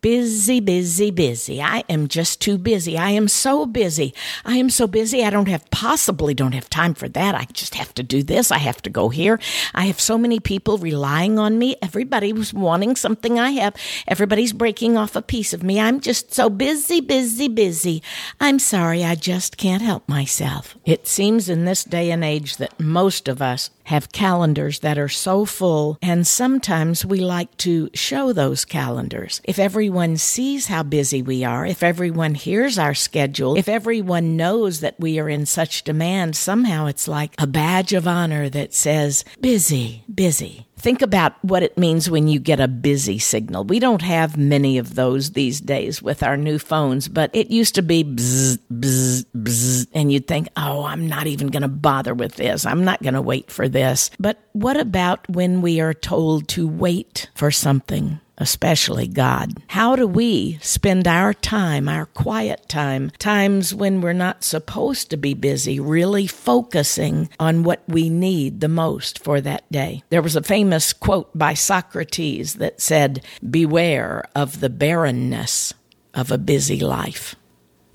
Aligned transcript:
Busy, 0.00 0.60
busy, 0.60 1.10
busy. 1.10 1.60
I 1.60 1.82
am 1.88 2.06
just 2.06 2.40
too 2.40 2.56
busy. 2.56 2.96
I 2.96 3.10
am 3.10 3.26
so 3.26 3.66
busy. 3.66 4.14
I 4.44 4.56
am 4.56 4.70
so 4.70 4.86
busy. 4.86 5.24
I 5.24 5.30
don't 5.30 5.48
have 5.48 5.68
possibly 5.70 6.34
don't 6.34 6.54
have 6.54 6.70
time 6.70 6.94
for 6.94 7.08
that. 7.08 7.34
I 7.34 7.46
just 7.52 7.74
have 7.74 7.92
to 7.94 8.04
do 8.04 8.22
this. 8.22 8.52
I 8.52 8.58
have 8.58 8.80
to 8.82 8.90
go 8.90 9.08
here. 9.08 9.40
I 9.74 9.86
have 9.86 10.00
so 10.00 10.16
many 10.16 10.38
people 10.38 10.78
relying 10.78 11.38
on 11.38 11.58
me. 11.58 11.76
Everybody 11.82 12.32
was 12.32 12.54
wanting 12.54 12.94
something 12.94 13.40
I 13.40 13.50
have. 13.52 13.74
Everybody's 14.06 14.52
breaking 14.52 14.96
off 14.96 15.16
a 15.16 15.22
piece 15.22 15.52
of 15.52 15.64
me. 15.64 15.80
I'm 15.80 16.00
just 16.00 16.32
so 16.32 16.48
busy, 16.48 17.00
busy, 17.00 17.48
busy. 17.48 18.02
I'm 18.40 18.60
sorry. 18.60 19.04
I 19.04 19.16
just 19.16 19.56
can't 19.56 19.82
help 19.82 20.08
myself. 20.08 20.76
It 20.84 21.08
seems 21.08 21.48
in 21.48 21.64
this 21.64 21.82
day 21.82 22.12
and 22.12 22.22
age 22.22 22.58
that 22.58 22.78
most 22.78 23.26
of 23.26 23.42
us 23.42 23.70
have 23.88 24.12
calendars 24.12 24.80
that 24.80 24.98
are 24.98 25.08
so 25.08 25.44
full, 25.44 25.98
and 26.02 26.26
sometimes 26.26 27.04
we 27.04 27.20
like 27.20 27.56
to 27.56 27.88
show 27.94 28.32
those 28.32 28.64
calendars. 28.64 29.40
If 29.44 29.58
everyone 29.58 30.18
sees 30.18 30.66
how 30.66 30.82
busy 30.82 31.22
we 31.22 31.42
are, 31.42 31.64
if 31.64 31.82
everyone 31.82 32.34
hears 32.34 32.78
our 32.78 32.94
schedule, 32.94 33.56
if 33.56 33.68
everyone 33.68 34.36
knows 34.36 34.80
that 34.80 35.00
we 35.00 35.18
are 35.18 35.28
in 35.28 35.46
such 35.46 35.84
demand, 35.84 36.36
somehow 36.36 36.86
it's 36.86 37.08
like 37.08 37.34
a 37.38 37.46
badge 37.46 37.94
of 37.94 38.06
honor 38.06 38.48
that 38.50 38.74
says, 38.74 39.24
busy, 39.40 40.04
busy. 40.14 40.67
Think 40.78 41.02
about 41.02 41.34
what 41.44 41.64
it 41.64 41.76
means 41.76 42.08
when 42.08 42.28
you 42.28 42.38
get 42.38 42.60
a 42.60 42.68
busy 42.68 43.18
signal. 43.18 43.64
We 43.64 43.80
don't 43.80 44.02
have 44.02 44.36
many 44.36 44.78
of 44.78 44.94
those 44.94 45.32
these 45.32 45.60
days 45.60 46.00
with 46.00 46.22
our 46.22 46.36
new 46.36 46.58
phones, 46.58 47.08
but 47.08 47.30
it 47.34 47.50
used 47.50 47.74
to 47.74 47.82
be 47.82 48.04
bzz, 48.04 48.58
bzz, 48.72 49.24
bzz, 49.36 49.86
and 49.92 50.12
you'd 50.12 50.28
think, 50.28 50.48
oh, 50.56 50.84
I'm 50.84 51.08
not 51.08 51.26
even 51.26 51.48
going 51.48 51.62
to 51.62 51.68
bother 51.68 52.14
with 52.14 52.36
this. 52.36 52.64
I'm 52.64 52.84
not 52.84 53.02
going 53.02 53.14
to 53.14 53.22
wait 53.22 53.50
for 53.50 53.68
this. 53.68 54.10
But 54.20 54.38
what 54.52 54.76
about 54.76 55.28
when 55.28 55.62
we 55.62 55.80
are 55.80 55.94
told 55.94 56.46
to 56.48 56.68
wait 56.68 57.28
for 57.34 57.50
something? 57.50 58.20
Especially 58.38 59.06
God. 59.06 59.52
How 59.68 59.96
do 59.96 60.06
we 60.06 60.58
spend 60.62 61.06
our 61.06 61.34
time, 61.34 61.88
our 61.88 62.06
quiet 62.06 62.68
time, 62.68 63.10
times 63.18 63.74
when 63.74 64.00
we're 64.00 64.12
not 64.12 64.44
supposed 64.44 65.10
to 65.10 65.16
be 65.16 65.34
busy, 65.34 65.78
really 65.78 66.26
focusing 66.26 67.28
on 67.38 67.64
what 67.64 67.82
we 67.86 68.08
need 68.08 68.60
the 68.60 68.68
most 68.68 69.22
for 69.22 69.40
that 69.40 69.70
day? 69.70 70.02
There 70.08 70.22
was 70.22 70.36
a 70.36 70.42
famous 70.42 70.92
quote 70.92 71.36
by 71.36 71.54
Socrates 71.54 72.54
that 72.54 72.80
said, 72.80 73.24
Beware 73.48 74.24
of 74.34 74.60
the 74.60 74.70
barrenness 74.70 75.74
of 76.14 76.30
a 76.32 76.38
busy 76.38 76.80
life. 76.80 77.34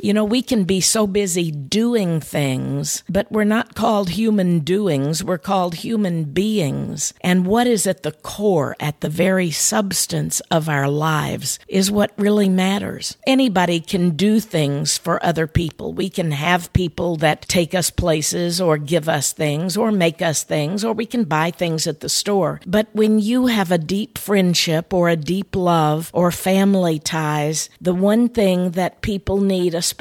You 0.04 0.14
know, 0.14 0.26
we 0.26 0.42
can 0.42 0.66
be 0.66 0.82
so 0.82 1.08
busy 1.08 1.50
doing 1.50 2.20
things, 2.20 3.06
but 3.08 3.32
we're 3.32 3.46
not 3.46 3.74
called 3.74 4.10
human 4.10 4.60
doings, 4.60 5.24
we're 5.24 5.38
called 5.38 5.76
human 5.76 6.26
beings. 6.26 7.14
And 7.22 7.48
what 7.48 7.68
is 7.68 7.88
at 7.88 8.04
the 8.04 8.12
core, 8.12 8.76
at 8.82 9.00
the 9.00 9.08
very 9.08 9.50
substance 9.50 10.42
of 10.52 10.68
our 10.68 10.90
lives, 10.90 11.58
is 11.70 11.90
what 11.90 12.12
really 12.18 12.50
matters. 12.50 13.16
Anybody 13.26 13.80
can 13.80 14.10
do 14.10 14.42
things 14.42 14.98
for 14.98 15.26
other 15.26 15.48
people. 15.48 15.94
We 15.94 16.10
can 16.10 16.32
have 16.32 16.74
people 16.74 17.16
that 17.24 17.44
take 17.44 17.74
us 17.74 17.90
places 17.90 18.60
or 18.60 18.78
give 18.78 19.08
us 19.08 19.32
things 19.32 19.78
or 19.78 19.90
make 19.90 20.22
us 20.22 20.44
things, 20.44 20.84
or 20.84 20.92
we 20.92 21.06
can 21.06 21.24
buy 21.24 21.50
things 21.50 21.88
at 21.88 22.02
the 22.02 22.10
store. 22.10 22.60
But 22.68 22.90
when 22.92 23.20
you 23.20 23.46
have 23.46 23.72
a 23.72 23.78
deep 23.78 24.18
friendship 24.18 24.94
or 24.94 25.08
a 25.08 25.16
deep 25.16 25.56
love 25.56 26.12
or 26.14 26.30
family 26.30 27.00
ties, 27.00 27.70
the 27.80 27.96
one 27.96 28.28
thing 28.28 28.72
that 28.72 29.02
people 29.02 29.40
need, 29.40 29.74
especially 29.74 29.93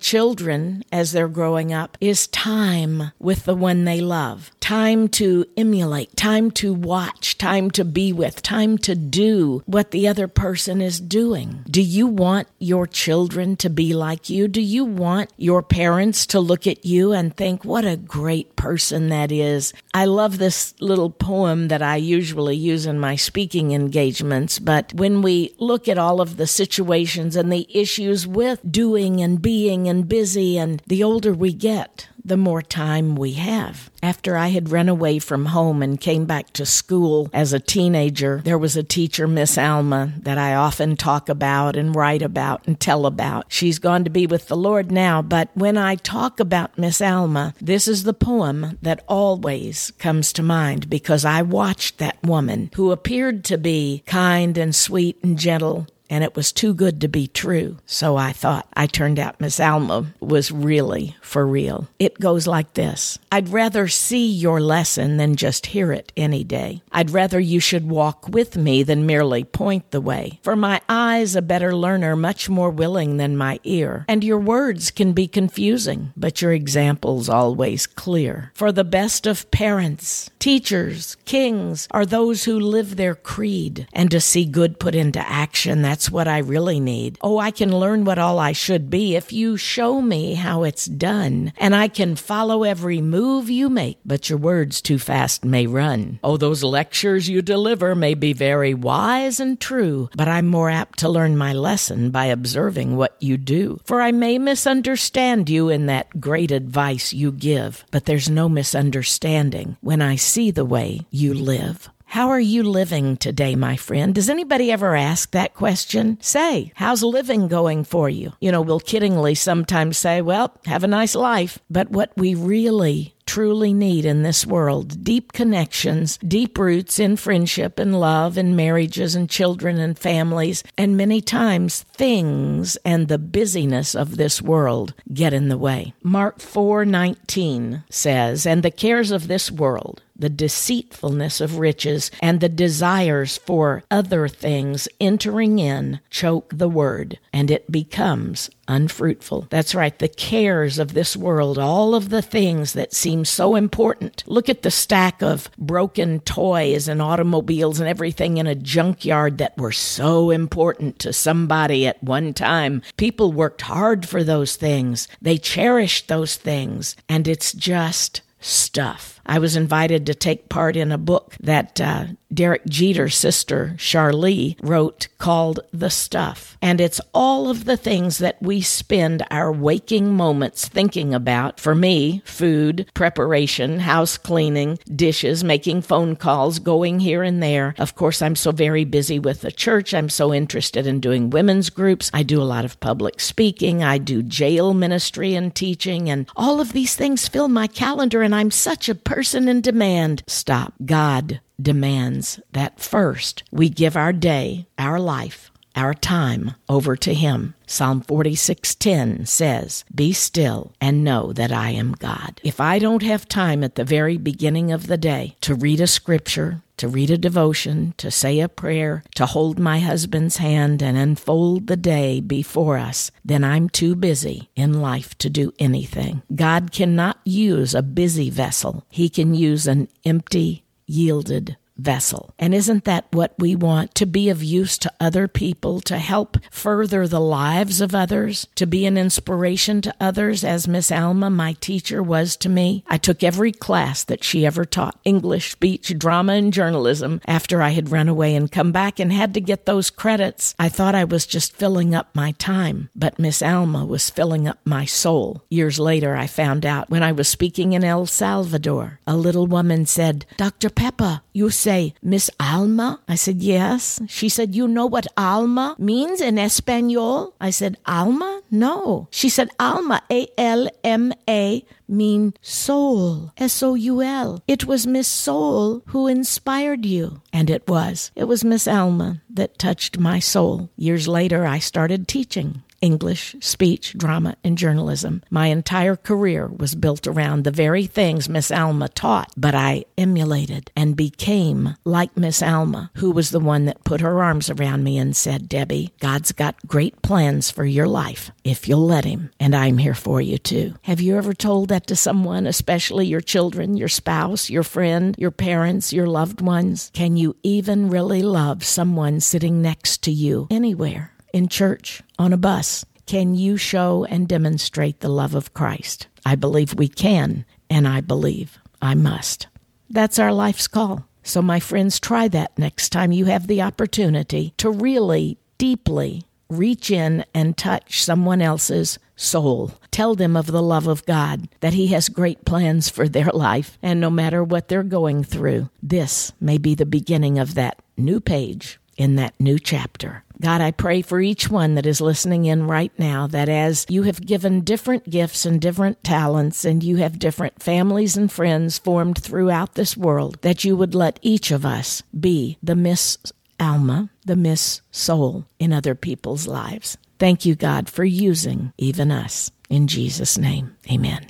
children 0.00 0.84
as 0.92 1.12
they're 1.12 1.28
growing 1.28 1.72
up, 1.72 1.96
is 2.00 2.26
time 2.28 3.12
with 3.18 3.44
the 3.44 3.54
one 3.54 3.84
they 3.84 4.00
love. 4.00 4.50
Time 4.60 5.08
to 5.08 5.46
emulate, 5.56 6.16
time 6.16 6.50
to 6.52 6.72
watch, 6.72 7.36
time 7.38 7.70
to 7.72 7.84
be 7.84 8.12
with, 8.12 8.40
time 8.42 8.78
to 8.78 8.94
do 8.94 9.62
what 9.66 9.90
the 9.90 10.06
other 10.06 10.28
person 10.28 10.80
is 10.80 11.00
doing. 11.00 11.64
Do 11.68 11.82
you 11.82 12.06
want 12.06 12.46
your 12.58 12.86
children 12.86 13.56
to 13.56 13.70
be 13.70 13.94
like 13.94 14.30
you? 14.30 14.46
Do 14.46 14.60
you 14.60 14.84
want 14.84 15.30
your 15.36 15.62
parents 15.62 16.26
to 16.26 16.40
look 16.40 16.66
at 16.66 16.84
you 16.84 17.12
and 17.12 17.36
think, 17.36 17.64
what 17.64 17.84
a 17.84 17.96
great 17.96 18.54
person 18.54 19.08
that 19.08 19.32
is? 19.32 19.72
I 19.92 20.04
love 20.04 20.38
this 20.38 20.74
little 20.80 21.10
poem 21.10 21.68
that 21.68 21.82
I 21.82 21.96
usually 21.96 22.56
use 22.56 22.86
in 22.86 23.00
my 23.00 23.16
speaking 23.16 23.72
engagements, 23.72 24.58
but 24.58 24.94
when 24.94 25.22
we 25.22 25.54
look 25.58 25.88
at 25.88 25.98
all 25.98 26.20
of 26.20 26.36
the 26.36 26.46
situations 26.46 27.34
and 27.34 27.52
the 27.52 27.66
issues 27.70 28.26
with 28.26 28.60
doing 28.70 29.20
and 29.20 29.29
and 29.30 29.40
being 29.40 29.88
and 29.88 30.08
busy, 30.08 30.58
and 30.58 30.82
the 30.88 31.04
older 31.04 31.32
we 31.32 31.52
get, 31.52 32.08
the 32.24 32.36
more 32.36 32.62
time 32.62 33.14
we 33.14 33.34
have. 33.34 33.88
After 34.02 34.36
I 34.36 34.48
had 34.48 34.72
run 34.72 34.88
away 34.88 35.20
from 35.20 35.46
home 35.46 35.84
and 35.84 36.00
came 36.00 36.24
back 36.24 36.52
to 36.54 36.66
school 36.66 37.30
as 37.32 37.52
a 37.52 37.60
teenager, 37.60 38.40
there 38.44 38.58
was 38.58 38.76
a 38.76 38.82
teacher, 38.82 39.28
Miss 39.28 39.56
Alma, 39.56 40.12
that 40.22 40.36
I 40.36 40.56
often 40.56 40.96
talk 40.96 41.28
about 41.28 41.76
and 41.76 41.94
write 41.94 42.22
about 42.22 42.66
and 42.66 42.80
tell 42.80 43.06
about. 43.06 43.44
She's 43.48 43.78
gone 43.78 44.02
to 44.02 44.10
be 44.10 44.26
with 44.26 44.48
the 44.48 44.56
Lord 44.56 44.90
now, 44.90 45.22
but 45.22 45.48
when 45.54 45.78
I 45.78 45.94
talk 45.94 46.40
about 46.40 46.76
Miss 46.76 47.00
Alma, 47.00 47.54
this 47.60 47.86
is 47.86 48.02
the 48.02 48.12
poem 48.12 48.78
that 48.82 49.04
always 49.06 49.92
comes 50.00 50.32
to 50.32 50.42
mind 50.42 50.90
because 50.90 51.24
I 51.24 51.42
watched 51.42 51.98
that 51.98 52.20
woman 52.24 52.70
who 52.74 52.90
appeared 52.90 53.44
to 53.44 53.58
be 53.58 54.02
kind 54.06 54.58
and 54.58 54.74
sweet 54.74 55.22
and 55.22 55.38
gentle 55.38 55.86
and 56.10 56.24
it 56.24 56.36
was 56.36 56.52
too 56.52 56.74
good 56.74 57.00
to 57.00 57.08
be 57.08 57.28
true. 57.28 57.78
So 57.86 58.16
I 58.16 58.32
thought. 58.32 58.66
I 58.74 58.86
turned 58.86 59.18
out 59.18 59.40
Miss 59.40 59.60
Alma 59.60 60.12
was 60.18 60.50
really 60.50 61.16
for 61.22 61.46
real. 61.46 61.88
It 61.98 62.18
goes 62.20 62.46
like 62.46 62.74
this 62.74 63.18
I'd 63.32 63.48
rather 63.48 63.86
see 63.88 64.26
your 64.26 64.60
lesson 64.60 65.16
than 65.16 65.36
just 65.36 65.66
hear 65.66 65.92
it 65.92 66.12
any 66.16 66.42
day. 66.42 66.82
I'd 66.90 67.10
rather 67.10 67.38
you 67.38 67.60
should 67.60 67.88
walk 67.88 68.28
with 68.28 68.56
me 68.56 68.82
than 68.82 69.06
merely 69.06 69.44
point 69.44 69.92
the 69.92 70.00
way. 70.00 70.40
For 70.42 70.56
my 70.56 70.80
eye's 70.88 71.36
a 71.36 71.42
better 71.42 71.74
learner, 71.74 72.16
much 72.16 72.48
more 72.48 72.70
willing 72.70 73.16
than 73.16 73.36
my 73.36 73.60
ear. 73.62 74.04
And 74.08 74.24
your 74.24 74.38
words 74.38 74.90
can 74.90 75.12
be 75.12 75.28
confusing, 75.28 76.12
but 76.16 76.42
your 76.42 76.52
example's 76.52 77.28
always 77.28 77.86
clear. 77.86 78.50
For 78.54 78.72
the 78.72 78.84
best 78.84 79.26
of 79.26 79.50
parents, 79.52 80.30
teachers, 80.40 81.16
kings 81.24 81.86
are 81.92 82.04
those 82.04 82.44
who 82.44 82.58
live 82.58 82.96
their 82.96 83.14
creed. 83.14 83.86
And 83.92 84.10
to 84.10 84.20
see 84.20 84.44
good 84.44 84.80
put 84.80 84.94
into 84.94 85.20
action, 85.20 85.82
that's 85.82 85.99
that's 86.00 86.10
what 86.10 86.28
I 86.28 86.38
really 86.38 86.80
need. 86.80 87.18
Oh, 87.20 87.38
I 87.38 87.50
can 87.50 87.76
learn 87.76 88.06
what 88.06 88.18
all 88.18 88.38
I 88.38 88.52
should 88.52 88.88
be 88.88 89.16
if 89.16 89.34
you 89.34 89.58
show 89.58 90.00
me 90.00 90.32
how 90.32 90.62
it's 90.62 90.86
done, 90.86 91.52
and 91.58 91.76
I 91.76 91.88
can 91.88 92.16
follow 92.16 92.62
every 92.62 93.02
move 93.02 93.50
you 93.50 93.68
make, 93.68 93.98
but 94.02 94.30
your 94.30 94.38
words 94.38 94.80
too 94.80 94.98
fast 94.98 95.44
may 95.44 95.66
run. 95.66 96.18
Oh, 96.24 96.38
those 96.38 96.64
lectures 96.64 97.28
you 97.28 97.42
deliver 97.42 97.94
may 97.94 98.14
be 98.14 98.32
very 98.32 98.72
wise 98.72 99.40
and 99.40 99.60
true, 99.60 100.08
but 100.16 100.26
I'm 100.26 100.46
more 100.46 100.70
apt 100.70 101.00
to 101.00 101.08
learn 101.10 101.36
my 101.36 101.52
lesson 101.52 102.10
by 102.10 102.32
observing 102.32 102.96
what 102.96 103.14
you 103.20 103.36
do. 103.36 103.78
For 103.84 104.00
I 104.00 104.10
may 104.10 104.38
misunderstand 104.38 105.50
you 105.50 105.68
in 105.68 105.84
that 105.84 106.18
great 106.18 106.50
advice 106.50 107.12
you 107.12 107.30
give, 107.30 107.84
but 107.90 108.06
there's 108.06 108.30
no 108.30 108.48
misunderstanding 108.48 109.76
when 109.82 110.00
I 110.00 110.16
see 110.16 110.50
the 110.50 110.64
way 110.64 111.02
you 111.10 111.34
live. 111.34 111.90
How 112.10 112.30
are 112.30 112.40
you 112.40 112.64
living 112.64 113.18
today, 113.18 113.54
my 113.54 113.76
friend? 113.76 114.12
Does 114.12 114.28
anybody 114.28 114.72
ever 114.72 114.96
ask 114.96 115.30
that 115.30 115.54
question? 115.54 116.18
Say, 116.20 116.72
how's 116.74 117.04
living 117.04 117.46
going 117.46 117.84
for 117.84 118.08
you? 118.08 118.32
You 118.40 118.50
know, 118.50 118.62
we'll 118.62 118.80
kiddingly 118.80 119.36
sometimes 119.36 119.96
say, 119.96 120.20
well, 120.20 120.52
have 120.66 120.82
a 120.82 120.88
nice 120.88 121.14
life. 121.14 121.60
But 121.70 121.92
what 121.92 122.10
we 122.16 122.34
really 122.34 123.14
truly 123.26 123.72
need 123.72 124.04
in 124.04 124.24
this 124.24 124.44
world 124.44 125.04
deep 125.04 125.32
connections, 125.32 126.18
deep 126.26 126.58
roots 126.58 126.98
in 126.98 127.14
friendship 127.14 127.78
and 127.78 128.00
love 128.00 128.36
and 128.36 128.56
marriages 128.56 129.14
and 129.14 129.30
children 129.30 129.78
and 129.78 129.96
families, 129.96 130.64
and 130.76 130.96
many 130.96 131.20
times 131.20 131.84
things 131.94 132.76
and 132.84 133.06
the 133.06 133.18
busyness 133.18 133.94
of 133.94 134.16
this 134.16 134.42
world 134.42 134.94
get 135.14 135.32
in 135.32 135.48
the 135.48 135.56
way. 135.56 135.94
Mark 136.02 136.40
4:19 136.40 137.84
says, 137.88 138.46
"And 138.46 138.64
the 138.64 138.72
cares 138.72 139.12
of 139.12 139.28
this 139.28 139.48
world 139.48 140.02
the 140.20 140.28
deceitfulness 140.28 141.40
of 141.40 141.58
riches, 141.58 142.10
and 142.20 142.40
the 142.40 142.48
desires 142.48 143.38
for 143.38 143.82
other 143.90 144.28
things 144.28 144.86
entering 145.00 145.58
in 145.58 146.00
choke 146.10 146.52
the 146.56 146.68
word, 146.68 147.18
and 147.32 147.50
it 147.50 147.72
becomes 147.72 148.50
unfruitful. 148.68 149.46
That's 149.50 149.74
right, 149.74 149.98
the 149.98 150.08
cares 150.08 150.78
of 150.78 150.94
this 150.94 151.16
world, 151.16 151.58
all 151.58 151.94
of 151.94 152.10
the 152.10 152.22
things 152.22 152.74
that 152.74 152.94
seem 152.94 153.24
so 153.24 153.56
important. 153.56 154.22
Look 154.26 154.48
at 154.48 154.62
the 154.62 154.70
stack 154.70 155.22
of 155.22 155.50
broken 155.58 156.20
toys 156.20 156.86
and 156.86 157.02
automobiles 157.02 157.80
and 157.80 157.88
everything 157.88 158.36
in 158.36 158.46
a 158.46 158.54
junkyard 158.54 159.38
that 159.38 159.58
were 159.58 159.72
so 159.72 160.30
important 160.30 160.98
to 161.00 161.12
somebody 161.12 161.86
at 161.86 162.02
one 162.02 162.32
time. 162.32 162.82
People 162.96 163.32
worked 163.32 163.62
hard 163.62 164.06
for 164.06 164.22
those 164.22 164.54
things, 164.54 165.08
they 165.20 165.38
cherished 165.38 166.08
those 166.08 166.36
things, 166.36 166.94
and 167.08 167.26
it's 167.26 167.52
just 167.52 168.20
stuff. 168.40 169.19
I 169.30 169.38
was 169.38 169.54
invited 169.54 170.06
to 170.06 170.14
take 170.14 170.48
part 170.48 170.74
in 170.76 170.90
a 170.90 170.98
book 170.98 171.36
that 171.38 171.80
uh, 171.80 172.06
Derek 172.34 172.64
Jeter's 172.66 173.16
sister, 173.16 173.74
Sharlee, 173.76 174.56
wrote 174.60 175.06
called 175.18 175.60
The 175.72 175.88
Stuff. 175.90 176.56
And 176.62 176.80
it's 176.80 177.00
all 177.14 177.48
of 177.48 177.64
the 177.64 177.76
things 177.76 178.18
that 178.18 178.42
we 178.42 178.60
spend 178.60 179.24
our 179.30 179.52
waking 179.52 180.14
moments 180.14 180.66
thinking 180.66 181.14
about. 181.14 181.60
For 181.60 181.74
me, 181.76 182.22
food, 182.24 182.90
preparation, 182.94 183.80
house 183.80 184.16
cleaning, 184.16 184.78
dishes, 184.94 185.44
making 185.44 185.82
phone 185.82 186.16
calls, 186.16 186.58
going 186.58 187.00
here 187.00 187.22
and 187.22 187.42
there. 187.42 187.74
Of 187.78 187.94
course, 187.94 188.22
I'm 188.22 188.36
so 188.36 188.50
very 188.50 188.84
busy 188.84 189.18
with 189.18 189.42
the 189.42 189.52
church. 189.52 189.94
I'm 189.94 190.08
so 190.08 190.34
interested 190.34 190.86
in 190.86 191.00
doing 191.00 191.30
women's 191.30 191.70
groups. 191.70 192.10
I 192.12 192.24
do 192.24 192.40
a 192.40 192.44
lot 192.44 192.64
of 192.64 192.80
public 192.80 193.20
speaking. 193.20 193.82
I 193.84 193.98
do 193.98 194.22
jail 194.22 194.74
ministry 194.74 195.34
and 195.34 195.54
teaching. 195.54 196.10
And 196.10 196.28
all 196.34 196.60
of 196.60 196.72
these 196.72 196.96
things 196.96 197.28
fill 197.28 197.48
my 197.48 197.68
calendar, 197.68 198.22
and 198.22 198.34
I'm 198.34 198.50
such 198.50 198.88
a 198.88 198.94
person 199.20 199.48
in 199.48 199.60
demand. 199.60 200.22
Stop. 200.26 200.72
God 200.82 201.42
demands 201.60 202.40
that 202.52 202.80
first 202.80 203.42
we 203.52 203.68
give 203.68 203.94
our 203.94 204.14
day, 204.14 204.66
our 204.78 204.98
life, 204.98 205.50
our 205.76 205.92
time 205.92 206.54
over 206.70 206.96
to 206.96 207.12
him. 207.12 207.54
Psalm 207.66 208.00
46:10 208.00 209.26
says, 209.26 209.84
"Be 209.94 210.14
still 210.14 210.72
and 210.80 211.04
know 211.04 211.34
that 211.34 211.52
I 211.52 211.68
am 211.72 211.92
God." 211.92 212.40
If 212.42 212.60
I 212.60 212.78
don't 212.78 213.02
have 213.02 213.28
time 213.28 213.62
at 213.62 213.74
the 213.74 213.84
very 213.84 214.16
beginning 214.16 214.72
of 214.72 214.86
the 214.86 214.96
day 214.96 215.36
to 215.42 215.54
read 215.54 215.82
a 215.82 215.86
scripture, 215.86 216.62
to 216.80 216.88
read 216.88 217.10
a 217.10 217.18
devotion, 217.18 217.92
to 217.98 218.10
say 218.10 218.40
a 218.40 218.48
prayer, 218.48 219.04
to 219.14 219.26
hold 219.26 219.58
my 219.58 219.80
husband's 219.80 220.38
hand 220.38 220.82
and 220.82 220.96
unfold 220.96 221.66
the 221.66 221.76
day 221.76 222.20
before 222.20 222.78
us, 222.78 223.10
then 223.22 223.44
I'm 223.44 223.68
too 223.68 223.94
busy 223.94 224.48
in 224.56 224.80
life 224.80 225.16
to 225.18 225.28
do 225.28 225.52
anything. 225.58 226.22
God 226.34 226.72
cannot 226.72 227.18
use 227.22 227.74
a 227.74 227.82
busy 227.82 228.30
vessel. 228.30 228.86
He 228.88 229.10
can 229.10 229.34
use 229.34 229.66
an 229.66 229.88
empty, 230.06 230.64
yielded 230.86 231.58
vessel. 231.80 232.34
And 232.38 232.54
isn't 232.54 232.84
that 232.84 233.06
what 233.10 233.34
we 233.38 233.56
want? 233.56 233.94
To 233.96 234.06
be 234.06 234.28
of 234.28 234.42
use 234.42 234.78
to 234.78 234.92
other 235.00 235.26
people, 235.28 235.80
to 235.82 235.98
help 235.98 236.36
further 236.50 237.06
the 237.06 237.20
lives 237.20 237.80
of 237.80 237.94
others, 237.94 238.46
to 238.56 238.66
be 238.66 238.86
an 238.86 238.98
inspiration 238.98 239.80
to 239.82 239.94
others, 240.00 240.44
as 240.44 240.68
Miss 240.68 240.92
Alma, 240.92 241.30
my 241.30 241.54
teacher, 241.54 242.02
was 242.02 242.36
to 242.36 242.48
me. 242.48 242.84
I 242.86 242.98
took 242.98 243.22
every 243.22 243.52
class 243.52 244.04
that 244.04 244.22
she 244.22 244.44
ever 244.44 244.64
taught 244.64 245.00
English, 245.04 245.52
speech, 245.52 245.98
drama, 245.98 246.34
and 246.34 246.52
journalism 246.52 247.20
after 247.26 247.62
I 247.62 247.70
had 247.70 247.90
run 247.90 248.08
away 248.08 248.34
and 248.34 248.52
come 248.52 248.72
back 248.72 249.00
and 249.00 249.12
had 249.12 249.34
to 249.34 249.40
get 249.40 249.66
those 249.66 249.90
credits. 249.90 250.54
I 250.58 250.68
thought 250.68 250.94
I 250.94 251.04
was 251.04 251.26
just 251.26 251.56
filling 251.56 251.94
up 251.94 252.14
my 252.14 252.32
time, 252.32 252.90
but 252.94 253.18
Miss 253.18 253.42
Alma 253.42 253.84
was 253.86 254.10
filling 254.10 254.46
up 254.46 254.58
my 254.64 254.84
soul. 254.84 255.44
Years 255.48 255.78
later, 255.78 256.14
I 256.16 256.26
found 256.26 256.66
out 256.66 256.90
when 256.90 257.02
I 257.02 257.12
was 257.12 257.28
speaking 257.28 257.72
in 257.72 257.84
El 257.84 258.06
Salvador, 258.06 259.00
a 259.06 259.16
little 259.16 259.46
woman 259.46 259.86
said, 259.86 260.26
Dr. 260.36 260.68
Peppa, 260.70 261.22
you 261.32 261.50
said 261.50 261.69
say, 261.70 261.94
Miss 262.02 262.28
Alma? 262.40 263.00
I 263.06 263.14
said, 263.14 263.38
Yes. 263.42 264.00
She 264.08 264.28
said, 264.28 264.54
You 264.54 264.66
know 264.66 264.86
what 264.86 265.06
Alma 265.16 265.76
means 265.78 266.20
in 266.20 266.36
Espanol? 266.38 267.34
I 267.40 267.50
said, 267.50 267.76
Alma? 267.86 268.42
No. 268.50 269.06
She 269.12 269.28
said, 269.28 269.50
Alma, 269.60 270.02
A 270.10 270.26
L 270.36 270.68
M 270.82 271.12
A, 271.28 271.64
mean 271.86 272.34
soul, 272.42 273.32
S 273.36 273.62
O 273.62 273.74
U 273.74 274.02
L. 274.02 274.42
It 274.48 274.66
was 274.66 274.86
Miss 274.86 275.06
Soul 275.06 275.82
who 275.86 276.08
inspired 276.08 276.84
you. 276.84 277.22
And 277.32 277.48
it 277.50 277.68
was. 277.68 278.10
It 278.16 278.24
was 278.24 278.44
Miss 278.44 278.66
Alma 278.66 279.22
that 279.30 279.58
touched 279.58 279.98
my 279.98 280.18
soul. 280.18 280.70
Years 280.76 281.06
later, 281.06 281.46
I 281.46 281.60
started 281.60 282.08
teaching. 282.08 282.62
English, 282.80 283.36
speech, 283.40 283.94
drama, 283.96 284.36
and 284.42 284.56
journalism. 284.56 285.22
My 285.30 285.46
entire 285.46 285.96
career 285.96 286.46
was 286.46 286.74
built 286.74 287.06
around 287.06 287.44
the 287.44 287.50
very 287.50 287.86
things 287.86 288.28
Miss 288.28 288.50
Alma 288.50 288.88
taught, 288.88 289.32
but 289.36 289.54
I 289.54 289.84
emulated 289.98 290.70
and 290.74 290.96
became 290.96 291.76
like 291.84 292.16
Miss 292.16 292.42
Alma, 292.42 292.90
who 292.96 293.10
was 293.10 293.30
the 293.30 293.40
one 293.40 293.66
that 293.66 293.84
put 293.84 294.00
her 294.00 294.22
arms 294.22 294.48
around 294.48 294.84
me 294.84 294.98
and 294.98 295.14
said, 295.14 295.48
Debbie, 295.48 295.92
God's 296.00 296.32
got 296.32 296.66
great 296.66 297.02
plans 297.02 297.50
for 297.50 297.64
your 297.64 297.86
life 297.86 298.30
if 298.44 298.68
you'll 298.68 298.86
let 298.86 299.04
Him, 299.04 299.30
and 299.38 299.54
I'm 299.54 299.78
here 299.78 299.94
for 299.94 300.20
you 300.20 300.38
too. 300.38 300.74
Have 300.82 301.00
you 301.00 301.16
ever 301.16 301.34
told 301.34 301.68
that 301.68 301.86
to 301.88 301.96
someone, 301.96 302.46
especially 302.46 303.06
your 303.06 303.20
children, 303.20 303.76
your 303.76 303.88
spouse, 303.88 304.50
your 304.50 304.62
friend, 304.62 305.14
your 305.18 305.30
parents, 305.30 305.92
your 305.92 306.06
loved 306.06 306.40
ones? 306.40 306.90
Can 306.94 307.16
you 307.16 307.36
even 307.42 307.90
really 307.90 308.22
love 308.22 308.64
someone 308.64 309.20
sitting 309.20 309.60
next 309.60 310.02
to 310.04 310.10
you 310.10 310.46
anywhere? 310.50 311.12
In 311.32 311.48
church, 311.48 312.02
on 312.18 312.32
a 312.32 312.36
bus? 312.36 312.84
Can 313.06 313.34
you 313.34 313.56
show 313.56 314.04
and 314.04 314.28
demonstrate 314.28 315.00
the 315.00 315.08
love 315.08 315.34
of 315.34 315.54
Christ? 315.54 316.06
I 316.24 316.34
believe 316.34 316.74
we 316.74 316.88
can, 316.88 317.44
and 317.68 317.88
I 317.88 318.00
believe 318.00 318.58
I 318.80 318.94
must. 318.94 319.48
That's 319.88 320.18
our 320.18 320.32
life's 320.32 320.68
call. 320.68 321.06
So, 321.22 321.42
my 321.42 321.60
friends, 321.60 322.00
try 322.00 322.28
that 322.28 322.58
next 322.58 322.90
time 322.90 323.12
you 323.12 323.26
have 323.26 323.46
the 323.46 323.62
opportunity 323.62 324.54
to 324.58 324.70
really 324.70 325.38
deeply 325.58 326.24
reach 326.48 326.90
in 326.90 327.24
and 327.34 327.56
touch 327.56 328.02
someone 328.02 328.42
else's 328.42 328.98
soul. 329.16 329.72
Tell 329.90 330.14
them 330.14 330.36
of 330.36 330.46
the 330.46 330.62
love 330.62 330.86
of 330.86 331.06
God, 331.06 331.48
that 331.60 331.74
He 331.74 331.88
has 331.88 332.08
great 332.08 332.44
plans 332.44 332.88
for 332.88 333.08
their 333.08 333.30
life, 333.32 333.78
and 333.82 334.00
no 334.00 334.10
matter 334.10 334.42
what 334.42 334.68
they're 334.68 334.82
going 334.82 335.24
through, 335.24 335.68
this 335.82 336.32
may 336.40 336.58
be 336.58 336.74
the 336.74 336.86
beginning 336.86 337.38
of 337.38 337.54
that 337.54 337.78
new 337.96 338.20
page 338.20 338.80
in 338.96 339.16
that 339.16 339.38
new 339.38 339.58
chapter. 339.58 340.24
God, 340.40 340.62
I 340.62 340.70
pray 340.70 341.02
for 341.02 341.20
each 341.20 341.50
one 341.50 341.74
that 341.74 341.84
is 341.84 342.00
listening 342.00 342.46
in 342.46 342.66
right 342.66 342.92
now 342.98 343.26
that 343.26 343.50
as 343.50 343.84
you 343.90 344.04
have 344.04 344.24
given 344.24 344.62
different 344.62 345.10
gifts 345.10 345.44
and 345.44 345.60
different 345.60 346.02
talents, 346.02 346.64
and 346.64 346.82
you 346.82 346.96
have 346.96 347.18
different 347.18 347.62
families 347.62 348.16
and 348.16 348.32
friends 348.32 348.78
formed 348.78 349.18
throughout 349.18 349.74
this 349.74 349.98
world, 349.98 350.38
that 350.40 350.64
you 350.64 350.76
would 350.76 350.94
let 350.94 351.18
each 351.20 351.50
of 351.50 351.66
us 351.66 352.02
be 352.18 352.56
the 352.62 352.74
Miss 352.74 353.18
Alma, 353.58 354.08
the 354.24 354.36
Miss 354.36 354.80
Soul 354.90 355.44
in 355.58 355.74
other 355.74 355.94
people's 355.94 356.46
lives. 356.46 356.96
Thank 357.18 357.44
you, 357.44 357.54
God, 357.54 357.90
for 357.90 358.04
using 358.04 358.72
even 358.78 359.10
us. 359.10 359.50
In 359.68 359.86
Jesus' 359.86 360.38
name, 360.38 360.74
amen. 360.90 361.26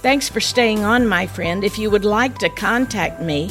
Thanks 0.00 0.28
for 0.28 0.38
staying 0.38 0.84
on, 0.84 1.08
my 1.08 1.26
friend. 1.26 1.64
If 1.64 1.76
you 1.76 1.90
would 1.90 2.04
like 2.04 2.38
to 2.38 2.48
contact 2.50 3.20
me, 3.20 3.50